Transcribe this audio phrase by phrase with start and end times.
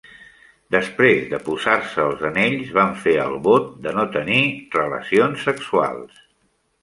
[0.75, 4.41] Després de posar-se els anells, van fer el vot de no tenir
[4.79, 6.25] relacions sexuals.